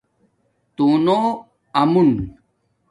[0.75, 2.09] تُݹنوآمُون